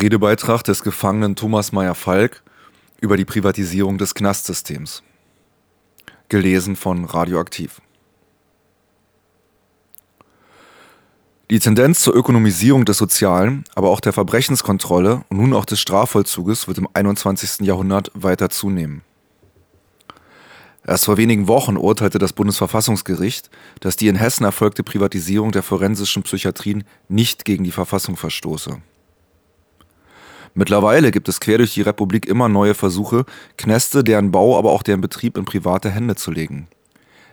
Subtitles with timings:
[0.00, 2.42] Redebeitrag des Gefangenen Thomas Meyer-Falk
[3.00, 5.02] über die Privatisierung des Knastsystems.
[6.28, 7.80] Gelesen von Radioaktiv.
[11.50, 16.66] Die Tendenz zur Ökonomisierung des Sozialen, aber auch der Verbrechenskontrolle und nun auch des Strafvollzuges
[16.66, 17.66] wird im 21.
[17.66, 19.02] Jahrhundert weiter zunehmen.
[20.86, 23.50] Erst vor wenigen Wochen urteilte das Bundesverfassungsgericht,
[23.80, 28.82] dass die in Hessen erfolgte Privatisierung der forensischen Psychiatrien nicht gegen die Verfassung verstoße.
[30.54, 33.24] Mittlerweile gibt es quer durch die Republik immer neue Versuche,
[33.58, 36.68] Knäste, deren Bau, aber auch deren Betrieb in private Hände zu legen.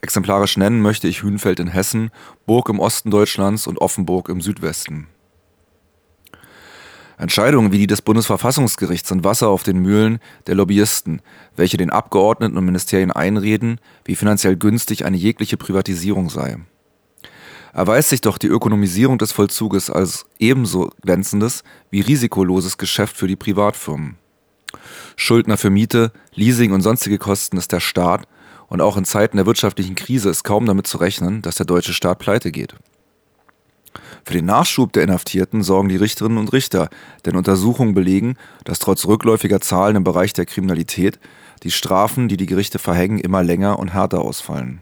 [0.00, 2.10] Exemplarisch nennen möchte ich Hünfeld in Hessen,
[2.44, 5.06] Burg im Osten Deutschlands und Offenburg im Südwesten.
[7.16, 11.22] Entscheidungen wie die des Bundesverfassungsgerichts sind Wasser auf den Mühlen der Lobbyisten,
[11.54, 16.56] welche den Abgeordneten und Ministerien einreden, wie finanziell günstig eine jegliche Privatisierung sei
[17.74, 23.36] erweist sich doch die Ökonomisierung des Vollzuges als ebenso glänzendes wie risikoloses Geschäft für die
[23.36, 24.16] Privatfirmen.
[25.16, 28.26] Schuldner für Miete, Leasing und sonstige Kosten ist der Staat
[28.68, 31.92] und auch in Zeiten der wirtschaftlichen Krise ist kaum damit zu rechnen, dass der deutsche
[31.92, 32.74] Staat pleite geht.
[34.24, 36.88] Für den Nachschub der Inhaftierten sorgen die Richterinnen und Richter,
[37.26, 41.20] denn Untersuchungen belegen, dass trotz rückläufiger Zahlen im Bereich der Kriminalität
[41.62, 44.80] die Strafen, die die Gerichte verhängen, immer länger und härter ausfallen.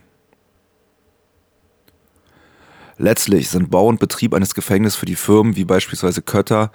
[2.99, 6.71] Letztlich sind Bau und Betrieb eines Gefängnisses für die Firmen wie beispielsweise Kötter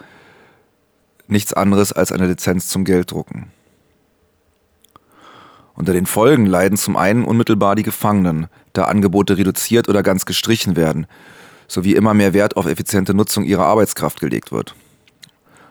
[1.28, 3.52] nichts anderes als eine Lizenz zum Gelddrucken.
[5.76, 10.76] Unter den Folgen leiden zum einen unmittelbar die Gefangenen, da Angebote reduziert oder ganz gestrichen
[10.76, 11.06] werden,
[11.68, 14.74] sowie immer mehr Wert auf effiziente Nutzung ihrer Arbeitskraft gelegt wird.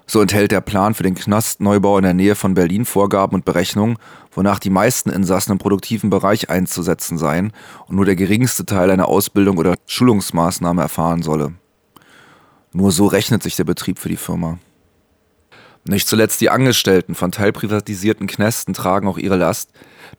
[0.08, 3.98] So enthält der Plan für den Knastneubau in der Nähe von Berlin Vorgaben und Berechnungen,
[4.32, 7.52] wonach die meisten Insassen im produktiven Bereich einzusetzen seien
[7.88, 11.54] und nur der geringste Teil einer Ausbildung oder Schulungsmaßnahme erfahren solle.
[12.72, 14.58] Nur so rechnet sich der Betrieb für die Firma.
[15.88, 19.70] Nicht zuletzt die Angestellten von teilprivatisierten Knästen tragen auch ihre Last,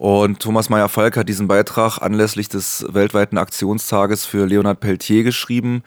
[0.00, 5.82] und Thomas Meyer-Falk hat diesen Beitrag anlässlich des weltweiten Aktionstages für Leonard Peltier geschrieben.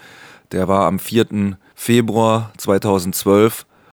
[0.52, 1.58] Der war am 4.
[1.74, 3.66] Februar 2012